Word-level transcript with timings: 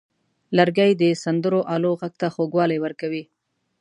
لرګی 0.57 0.91
د 1.01 1.03
سندرو 1.23 1.59
آلو 1.75 1.91
غږ 2.01 2.13
ته 2.21 2.27
خوږوالی 2.33 2.77
ورکوي. 2.81 3.23